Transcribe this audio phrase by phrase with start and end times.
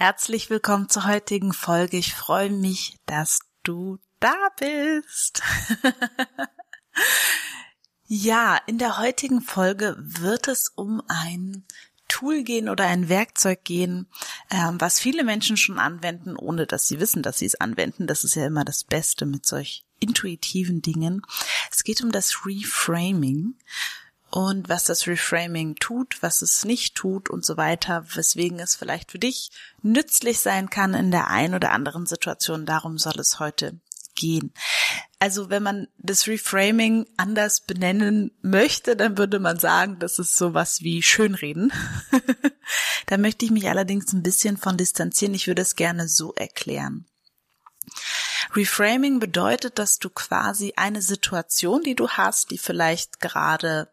[0.00, 1.96] Herzlich willkommen zur heutigen Folge.
[1.96, 5.42] Ich freue mich, dass du da bist.
[8.06, 11.64] ja, in der heutigen Folge wird es um ein
[12.06, 14.06] Tool gehen oder ein Werkzeug gehen,
[14.50, 18.06] ähm, was viele Menschen schon anwenden, ohne dass sie wissen, dass sie es anwenden.
[18.06, 21.22] Das ist ja immer das Beste mit solch intuitiven Dingen.
[21.72, 23.56] Es geht um das Reframing
[24.30, 29.10] und was das Reframing tut, was es nicht tut und so weiter, weswegen es vielleicht
[29.10, 29.50] für dich
[29.82, 32.66] nützlich sein kann in der einen oder anderen Situation.
[32.66, 33.80] Darum soll es heute
[34.14, 34.52] gehen.
[35.18, 40.82] Also wenn man das Reframing anders benennen möchte, dann würde man sagen, das ist sowas
[40.82, 41.72] wie Schönreden.
[43.06, 45.34] da möchte ich mich allerdings ein bisschen von distanzieren.
[45.34, 47.06] Ich würde es gerne so erklären.
[48.54, 53.88] Reframing bedeutet, dass du quasi eine Situation, die du hast, die vielleicht gerade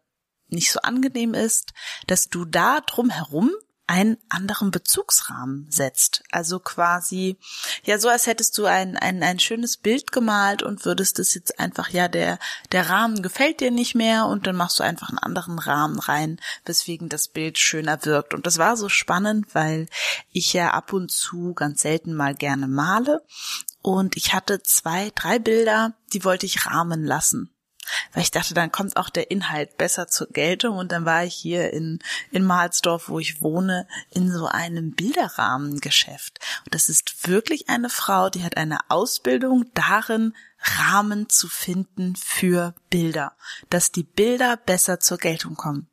[0.55, 1.73] nicht so angenehm ist,
[2.07, 3.51] dass du da drumherum
[3.87, 6.23] einen anderen Bezugsrahmen setzt.
[6.31, 7.37] Also quasi,
[7.83, 11.59] ja, so als hättest du ein, ein, ein schönes Bild gemalt und würdest es jetzt
[11.59, 12.39] einfach, ja, der,
[12.71, 16.39] der Rahmen gefällt dir nicht mehr und dann machst du einfach einen anderen Rahmen rein,
[16.65, 18.33] weswegen das Bild schöner wirkt.
[18.33, 19.87] Und das war so spannend, weil
[20.31, 23.21] ich ja ab und zu ganz selten mal gerne male
[23.83, 27.54] und ich hatte zwei, drei Bilder, die wollte ich rahmen lassen.
[28.13, 30.77] Weil ich dachte, dann kommt auch der Inhalt besser zur Geltung.
[30.77, 31.99] Und dann war ich hier in,
[32.31, 36.39] in Mahlsdorf, wo ich wohne, in so einem Bilderrahmengeschäft.
[36.65, 42.73] Und das ist wirklich eine Frau, die hat eine Ausbildung darin, Rahmen zu finden für
[42.89, 43.33] Bilder,
[43.69, 45.87] dass die Bilder besser zur Geltung kommen.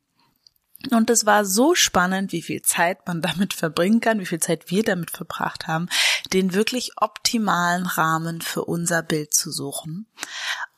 [0.91, 4.69] Und es war so spannend, wie viel Zeit man damit verbringen kann, wie viel Zeit
[4.69, 5.87] wir damit verbracht haben,
[6.33, 10.07] den wirklich optimalen Rahmen für unser Bild zu suchen.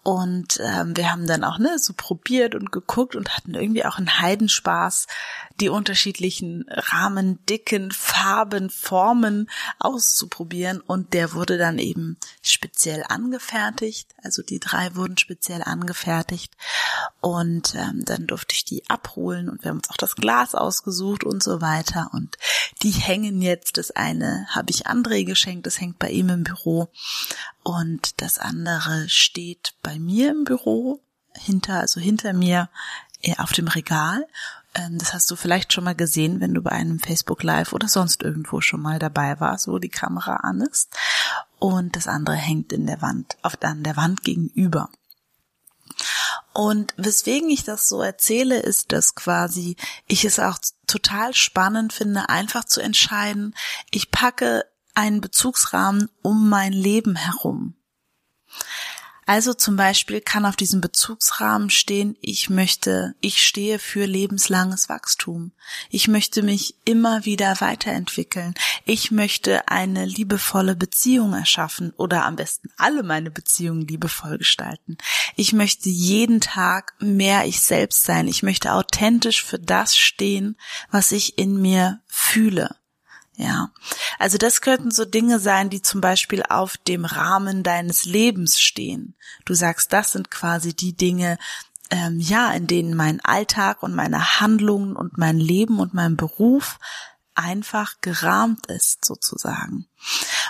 [0.06, 3.98] Und ähm, wir haben dann auch ne, so probiert und geguckt und hatten irgendwie auch
[3.98, 5.08] einen Heidenspaß,
[5.60, 9.50] die unterschiedlichen Rahmen, Dicken, Farben, Formen
[9.80, 10.80] auszuprobieren.
[10.80, 14.14] Und der wurde dann eben speziell angefertigt.
[14.22, 16.54] Also die drei wurden speziell angefertigt.
[17.20, 21.24] Und ähm, dann durfte ich die abholen und wir haben uns auch das Glas ausgesucht
[21.24, 22.12] und so weiter.
[22.14, 22.38] Und
[22.84, 23.78] die hängen jetzt.
[23.78, 26.90] Das eine habe ich André geschenkt, das hängt bei ihm im Büro.
[27.66, 31.02] Und das andere steht bei mir im Büro,
[31.34, 32.70] hinter, also hinter mir
[33.24, 34.28] äh, auf dem Regal.
[34.76, 37.88] Ähm, das hast du vielleicht schon mal gesehen, wenn du bei einem Facebook Live oder
[37.88, 40.96] sonst irgendwo schon mal dabei warst, wo die Kamera an ist.
[41.58, 44.92] Und das andere hängt in der Wand, auf an der Wand gegenüber.
[46.54, 49.76] Und weswegen ich das so erzähle, ist, dass quasi
[50.06, 53.56] ich es auch total spannend finde, einfach zu entscheiden,
[53.90, 57.76] ich packe einen Bezugsrahmen um mein Leben herum.
[59.28, 65.52] Also zum Beispiel kann auf diesem Bezugsrahmen stehen, ich möchte, ich stehe für lebenslanges Wachstum.
[65.90, 68.54] Ich möchte mich immer wieder weiterentwickeln.
[68.86, 74.98] Ich möchte eine liebevolle Beziehung erschaffen oder am besten alle meine Beziehungen liebevoll gestalten.
[75.36, 78.28] Ich möchte jeden Tag mehr ich selbst sein.
[78.28, 80.56] Ich möchte authentisch für das stehen,
[80.92, 82.76] was ich in mir fühle.
[83.38, 83.72] Ja,
[84.18, 89.16] also das könnten so Dinge sein, die zum Beispiel auf dem Rahmen deines Lebens stehen.
[89.44, 91.38] Du sagst, das sind quasi die Dinge,
[91.90, 96.80] ähm, ja, in denen mein Alltag und meine Handlungen und mein Leben und mein Beruf
[97.34, 99.88] einfach gerahmt ist, sozusagen.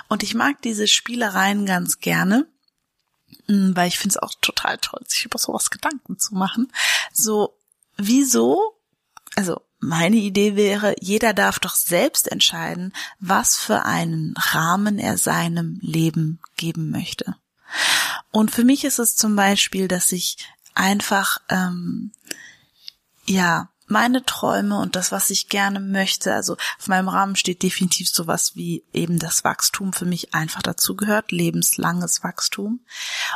[0.08, 2.48] Und ich mag diese Spielereien ganz gerne,
[3.48, 6.72] mm, weil ich finde es auch total toll, sich über sowas Gedanken zu machen.
[7.12, 7.58] So,
[7.98, 8.80] wieso,
[9.36, 15.80] also meine Idee wäre, jeder darf doch selbst entscheiden, was für einen Rahmen er seinem
[15.82, 17.36] Leben geben möchte.
[18.32, 20.38] Und für mich ist es zum Beispiel, dass ich
[20.74, 22.12] einfach ähm,
[23.26, 28.10] ja meine Träume und das, was ich gerne möchte, also auf meinem Rahmen steht definitiv
[28.10, 32.80] sowas wie eben das Wachstum für mich einfach dazu gehört, lebenslanges Wachstum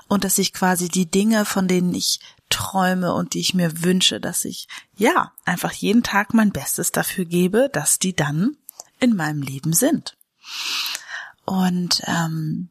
[0.08, 2.20] und dass ich quasi die Dinge, von denen ich
[2.50, 7.26] träume und die ich mir wünsche, dass ich ja einfach jeden Tag mein Bestes dafür
[7.26, 8.58] gebe, dass die dann
[9.00, 10.18] in meinem Leben sind.
[11.46, 12.70] Und ähm,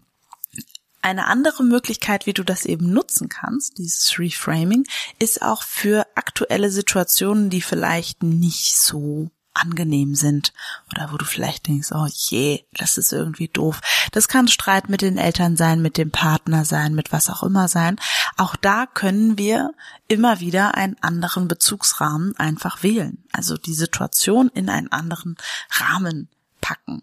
[1.01, 4.85] eine andere Möglichkeit, wie du das eben nutzen kannst, dieses Reframing,
[5.19, 10.52] ist auch für aktuelle Situationen, die vielleicht nicht so angenehm sind
[10.90, 13.81] oder wo du vielleicht denkst, oh je, das ist irgendwie doof.
[14.12, 17.69] Das kann Streit mit den Eltern sein, mit dem Partner sein, mit was auch immer
[17.69, 17.96] sein.
[18.37, 19.72] Auch da können wir
[20.06, 23.25] immer wieder einen anderen Bezugsrahmen einfach wählen.
[23.32, 25.37] Also die Situation in einen anderen
[25.70, 26.28] Rahmen
[26.60, 27.02] packen.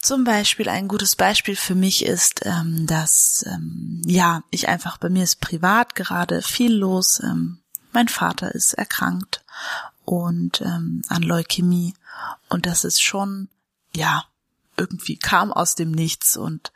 [0.00, 5.08] Zum Beispiel ein gutes Beispiel für mich ist, ähm, dass ähm, ja ich einfach bei
[5.08, 7.20] mir ist privat gerade viel los.
[7.22, 7.58] Ähm,
[7.92, 9.44] mein Vater ist erkrankt
[10.08, 11.92] und ähm, an Leukämie
[12.48, 13.48] und das ist schon
[13.94, 14.24] ja
[14.78, 16.72] irgendwie kam aus dem Nichts und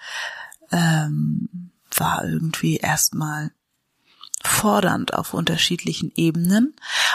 [0.70, 3.52] ähm, war irgendwie erstmal
[4.44, 6.74] fordernd auf unterschiedlichen Ebenen.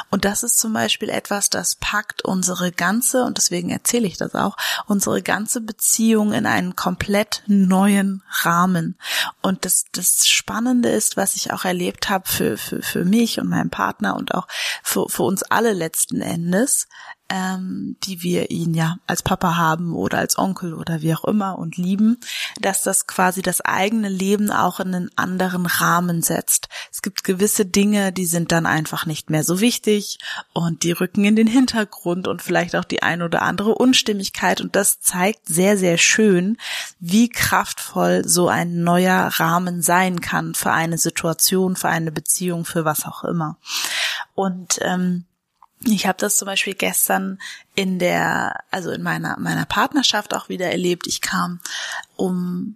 [0.10, 4.36] Und das ist zum Beispiel etwas, das packt unsere ganze, und deswegen erzähle ich das
[4.36, 4.56] auch,
[4.86, 8.98] unsere ganze Beziehung in einen komplett neuen Rahmen.
[9.42, 13.50] Und das, das Spannende ist, was ich auch erlebt habe für, für, für mich und
[13.50, 14.48] meinen Partner und auch
[14.84, 16.88] für, für uns alle letzten Endes,
[17.30, 21.58] ähm, die wir ihn ja als Papa haben oder als Onkel oder wie auch immer
[21.60, 22.18] und lieben,
[22.60, 26.70] dass das quasi das eigene Leben auch in einen anderen Rahmen setzt.
[26.92, 30.20] Es gibt gewisse Dinge, die sind dann einfach nicht mehr so wichtig
[30.54, 34.76] und die rücken in den Hintergrund und vielleicht auch die ein oder andere Unstimmigkeit und
[34.76, 36.58] das zeigt sehr, sehr schön,
[37.00, 42.86] wie kraftvoll so ein neuer Rahmen sein kann für eine Situation, für eine Beziehung, für
[42.86, 43.58] was auch immer.
[44.34, 45.26] Und ähm,
[45.86, 47.40] ich habe das zum Beispiel gestern
[47.76, 51.08] in der, also in meiner meiner Partnerschaft auch wieder erlebt.
[51.08, 51.60] Ich kam
[52.16, 52.76] um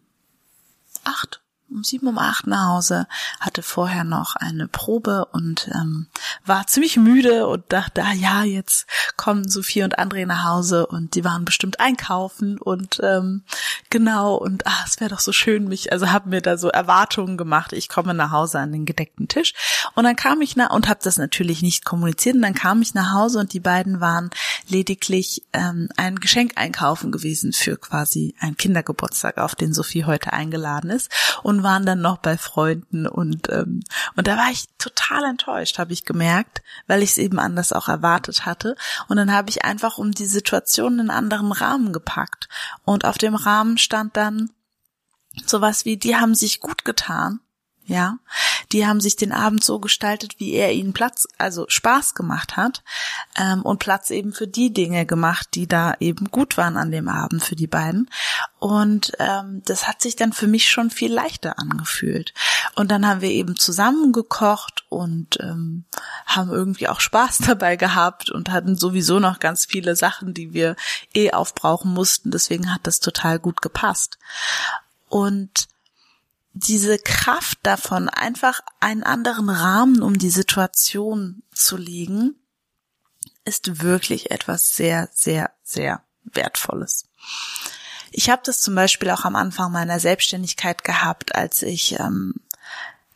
[1.03, 1.40] acht
[1.71, 3.07] um sieben um acht nach Hause,
[3.39, 6.07] hatte vorher noch eine Probe und ähm,
[6.45, 8.85] war ziemlich müde und dachte, ah ja, jetzt
[9.17, 13.43] kommen Sophie und André nach Hause und die waren bestimmt einkaufen und ähm,
[13.89, 17.37] genau und ah, es wäre doch so schön mich, also habe mir da so Erwartungen
[17.37, 19.53] gemacht, ich komme nach Hause an den gedeckten Tisch
[19.95, 22.93] und dann kam ich nach und habe das natürlich nicht kommuniziert und dann kam ich
[22.93, 24.29] nach Hause und die beiden waren
[24.67, 30.89] lediglich ähm, ein Geschenk einkaufen gewesen für quasi einen Kindergeburtstag, auf den Sophie heute eingeladen
[30.89, 31.09] ist
[31.43, 33.83] und waren dann noch bei Freunden und ähm,
[34.15, 37.87] und da war ich total enttäuscht, habe ich gemerkt, weil ich es eben anders auch
[37.87, 38.75] erwartet hatte.
[39.07, 42.47] Und dann habe ich einfach um die Situation in einen anderen Rahmen gepackt
[42.85, 44.49] und auf dem Rahmen stand dann
[45.45, 47.39] sowas wie die haben sich gut getan
[47.91, 48.17] ja,
[48.71, 52.83] die haben sich den Abend so gestaltet, wie er ihnen Platz, also Spaß gemacht hat
[53.37, 57.09] ähm, und Platz eben für die Dinge gemacht, die da eben gut waren an dem
[57.09, 58.09] Abend für die beiden.
[58.59, 62.33] Und ähm, das hat sich dann für mich schon viel leichter angefühlt.
[62.75, 65.83] Und dann haben wir eben zusammen gekocht und ähm,
[66.25, 70.77] haben irgendwie auch Spaß dabei gehabt und hatten sowieso noch ganz viele Sachen, die wir
[71.13, 72.31] eh aufbrauchen mussten.
[72.31, 74.17] Deswegen hat das total gut gepasst.
[75.09, 75.67] Und
[76.53, 82.35] diese Kraft davon, einfach einen anderen Rahmen um die Situation zu legen,
[83.45, 87.05] ist wirklich etwas sehr, sehr, sehr Wertvolles.
[88.11, 92.35] Ich habe das zum Beispiel auch am Anfang meiner Selbstständigkeit gehabt, als ich, ähm,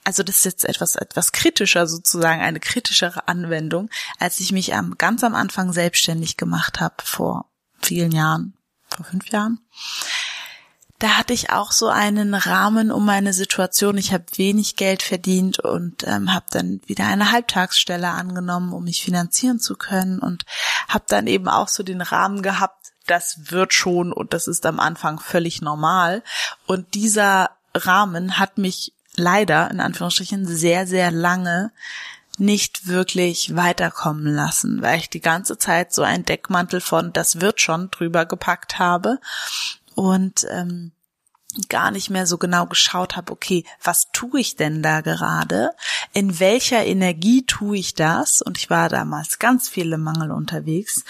[0.03, 4.97] also das ist jetzt etwas, etwas kritischer sozusagen, eine kritischere Anwendung, als ich mich am,
[4.97, 7.49] ganz am Anfang selbstständig gemacht habe, vor
[7.81, 8.53] vielen Jahren,
[8.89, 9.59] vor fünf Jahren
[10.99, 13.97] da hatte ich auch so einen Rahmen um meine Situation.
[13.97, 19.03] Ich habe wenig Geld verdient und ähm, habe dann wieder eine Halbtagsstelle angenommen, um mich
[19.03, 20.45] finanzieren zu können und
[20.87, 24.79] habe dann eben auch so den Rahmen gehabt, das wird schon und das ist am
[24.79, 26.23] Anfang völlig normal.
[26.65, 31.71] Und dieser Rahmen hat mich leider in Anführungsstrichen sehr, sehr lange
[32.37, 37.61] nicht wirklich weiterkommen lassen, weil ich die ganze Zeit so ein Deckmantel von das wird
[37.61, 39.19] schon drüber gepackt habe
[39.95, 40.91] und ähm,
[41.69, 45.71] gar nicht mehr so genau geschaut habe, okay, was tue ich denn da gerade?
[46.13, 48.41] In welcher Energie tue ich das?
[48.41, 51.03] Und ich war damals ganz viele Mangel unterwegs.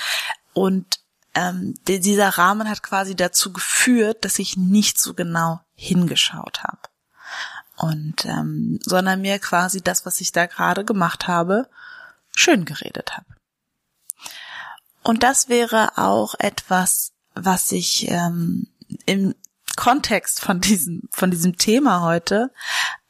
[0.54, 1.00] Und
[1.34, 6.80] ähm, dieser Rahmen hat quasi dazu geführt, dass ich nicht so genau hingeschaut habe.
[7.77, 11.68] Und ähm, sondern mir quasi das, was ich da gerade gemacht habe,
[12.32, 13.25] schön geredet habe.
[15.04, 18.68] Und das wäre auch etwas, was ich ähm,
[19.05, 19.35] im
[19.75, 22.51] Kontext von diesem, von diesem Thema heute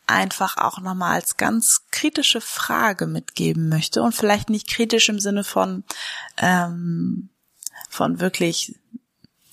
[0.08, 5.44] einfach auch nochmal als ganz kritische Frage mitgeben möchte und vielleicht nicht kritisch im Sinne
[5.44, 5.84] von,
[6.38, 7.30] ähm,
[7.90, 8.76] von wirklich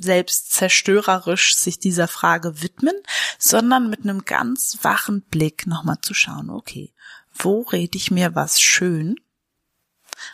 [0.01, 2.95] selbst zerstörerisch sich dieser Frage widmen,
[3.39, 6.93] sondern mit einem ganz wachen Blick nochmal zu schauen, okay,
[7.33, 9.17] wo rede ich mir was schön?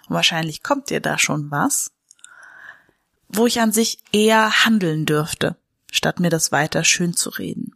[0.08, 1.92] Und wahrscheinlich kommt dir da schon was,
[3.28, 5.56] wo ich an sich eher handeln dürfte
[5.90, 7.74] statt mir das weiter schön zu reden.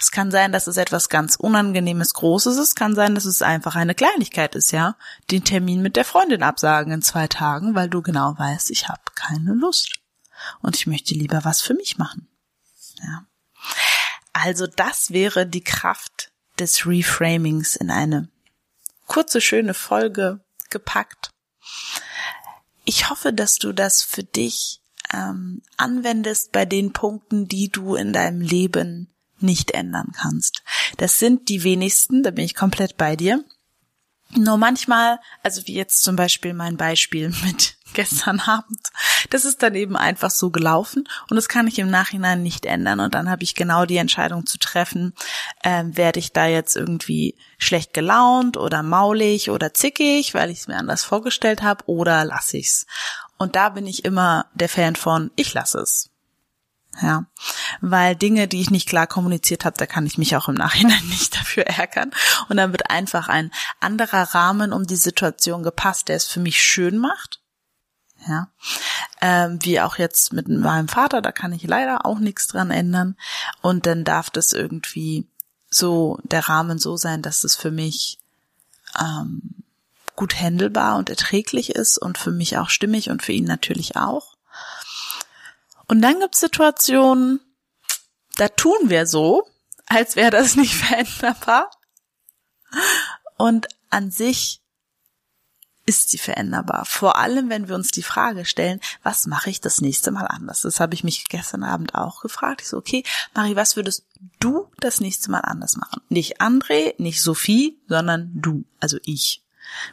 [0.00, 2.68] Es kann sein, dass es etwas ganz Unangenehmes Großes ist.
[2.68, 4.96] Es kann sein, dass es einfach eine Kleinigkeit ist, ja.
[5.30, 9.02] Den Termin mit der Freundin absagen in zwei Tagen, weil du genau weißt, ich habe
[9.14, 9.98] keine Lust.
[10.60, 12.28] Und ich möchte lieber was für mich machen.
[13.02, 13.26] Ja.
[14.32, 16.30] Also das wäre die Kraft
[16.60, 18.28] des Reframings in eine
[19.06, 20.40] kurze, schöne Folge
[20.70, 21.30] gepackt.
[22.84, 24.80] Ich hoffe, dass du das für dich
[25.12, 29.08] ähm, anwendest bei den Punkten, die du in deinem Leben
[29.40, 30.62] nicht ändern kannst.
[30.96, 33.44] Das sind die wenigsten, da bin ich komplett bei dir.
[34.36, 38.90] Nur manchmal, also wie jetzt zum Beispiel mein Beispiel mit gestern Abend,
[39.30, 43.00] das ist dann eben einfach so gelaufen und das kann ich im Nachhinein nicht ändern
[43.00, 45.14] und dann habe ich genau die Entscheidung zu treffen,
[45.62, 50.68] äh, werde ich da jetzt irgendwie schlecht gelaunt oder maulig oder zickig, weil ich es
[50.68, 52.86] mir anders vorgestellt habe oder lasse ich's.
[53.38, 56.10] Und da bin ich immer der Fan von, ich lasse es.
[57.00, 57.26] Ja,
[57.80, 61.04] weil Dinge, die ich nicht klar kommuniziert habe, da kann ich mich auch im Nachhinein
[61.08, 62.10] nicht dafür ärgern.
[62.48, 66.60] Und dann wird einfach ein anderer Rahmen um die Situation gepasst, der es für mich
[66.60, 67.40] schön macht.
[68.26, 68.48] Ja,
[69.20, 73.16] ähm, wie auch jetzt mit meinem Vater, da kann ich leider auch nichts dran ändern.
[73.62, 75.28] Und dann darf das irgendwie
[75.70, 78.18] so der Rahmen so sein, dass es für mich
[78.98, 79.62] ähm,
[80.18, 84.36] gut händelbar und erträglich ist und für mich auch stimmig und für ihn natürlich auch.
[85.86, 87.38] Und dann gibt's Situationen,
[88.36, 89.48] da tun wir so,
[89.86, 91.70] als wäre das nicht veränderbar.
[93.36, 94.60] Und an sich
[95.86, 96.84] ist sie veränderbar.
[96.84, 100.62] Vor allem, wenn wir uns die Frage stellen, was mache ich das nächste Mal anders?
[100.62, 102.62] Das habe ich mich gestern Abend auch gefragt.
[102.62, 104.04] Ich so, okay, Marie, was würdest
[104.40, 106.02] du das nächste Mal anders machen?
[106.08, 109.44] Nicht André, nicht Sophie, sondern du, also ich.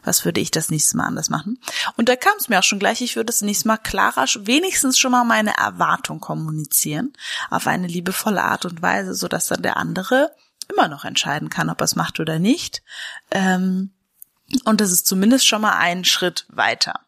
[0.04, 1.58] Was würde ich das nächste Mal anders machen?
[1.96, 4.98] Und da kam es mir auch schon gleich, ich würde das nächste Mal klarer, wenigstens
[4.98, 7.12] schon mal meine Erwartung kommunizieren,
[7.50, 10.32] auf eine liebevolle Art und Weise, so dass dann der andere
[10.68, 12.82] immer noch entscheiden kann, ob er es macht oder nicht.
[13.30, 13.92] Ähm,
[14.64, 17.00] und das ist zumindest schon mal ein Schritt weiter.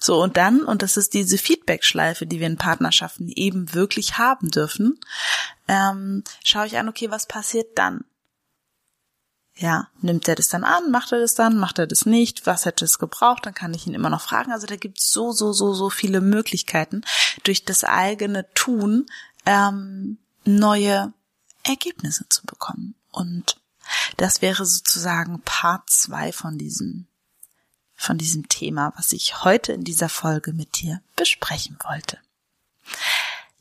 [0.00, 4.50] So, und dann, und das ist diese Feedback-Schleife, die wir in Partnerschaften eben wirklich haben
[4.50, 5.00] dürfen,
[5.68, 8.04] ähm, schaue ich an, okay, was passiert dann?
[9.56, 12.64] Ja, nimmt er das dann an, macht er das dann, macht er das nicht, was
[12.64, 14.50] hätte es gebraucht, dann kann ich ihn immer noch fragen.
[14.50, 17.02] Also da gibt es so, so, so, so viele Möglichkeiten,
[17.44, 19.06] durch das eigene Tun
[19.46, 21.12] ähm, neue
[21.62, 22.96] Ergebnisse zu bekommen.
[23.12, 23.60] Und
[24.16, 27.06] das wäre sozusagen Part zwei von diesem,
[27.94, 32.18] von diesem Thema, was ich heute in dieser Folge mit dir besprechen wollte.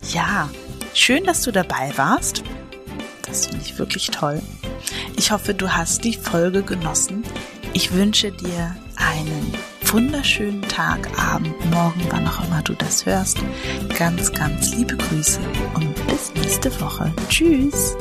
[0.01, 0.49] Ja,
[0.93, 2.43] schön, dass du dabei warst.
[3.33, 4.43] Das finde ich wirklich toll.
[5.15, 7.23] Ich hoffe, du hast die Folge genossen.
[7.73, 13.39] Ich wünsche dir einen wunderschönen Tag, Abend, Morgen, wann auch immer du das hörst.
[13.97, 15.39] Ganz, ganz liebe Grüße
[15.73, 17.11] und bis nächste Woche.
[17.27, 17.95] Tschüss.